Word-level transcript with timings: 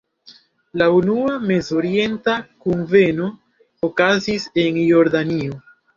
La 0.81 0.85
unua 0.99 1.33
Mezorienta 1.51 2.35
kunveno 2.65 3.27
okazis 3.89 4.49
en 4.65 4.81
Jordanio. 4.89 5.61